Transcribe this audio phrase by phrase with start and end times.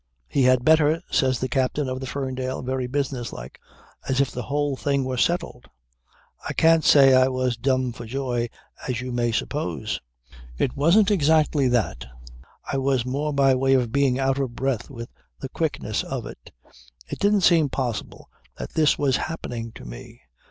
[0.27, 3.59] "He had better," says the Captain of the Ferndale very businesslike,
[4.09, 5.69] as if the whole thing were settled.
[6.49, 8.49] I can't say I was dumb for joy
[8.87, 10.01] as you may suppose.
[10.57, 12.07] It wasn't exactly that.
[12.71, 16.51] I was more by way of being out of breath with the quickness of it.
[17.07, 18.27] It didn't seem possible
[18.57, 20.21] that this was happening to me.